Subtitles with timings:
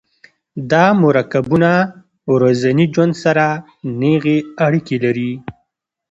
[0.71, 1.71] دا مرکبونه
[2.33, 3.45] ورځني ژوند سره
[4.01, 5.31] نیغې اړیکې لري.